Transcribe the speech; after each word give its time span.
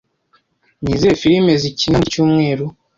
Ni 0.81 0.89
izihe 0.93 1.15
firime 1.21 1.53
zikina 1.61 1.97
muri 1.97 2.05
iki 2.07 2.11
cyumweru? 2.13 2.65